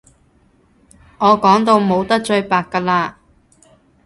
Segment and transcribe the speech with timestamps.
[1.19, 3.13] 我講到冇得再白㗎喇